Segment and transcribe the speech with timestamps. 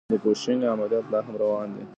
[0.13, 1.83] د پوشکين عمليات لا هم روان دي.